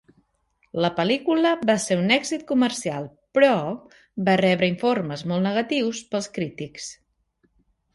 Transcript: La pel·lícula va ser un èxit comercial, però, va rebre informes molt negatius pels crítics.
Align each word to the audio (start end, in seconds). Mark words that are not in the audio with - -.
La 0.85 0.89
pel·lícula 0.99 1.51
va 1.71 1.75
ser 1.83 1.97
un 2.05 2.15
èxit 2.17 2.47
comercial, 2.53 3.07
però, 3.39 3.53
va 4.31 4.39
rebre 4.45 4.75
informes 4.75 5.27
molt 5.35 5.51
negatius 5.53 6.05
pels 6.13 6.35
crítics. 6.41 6.95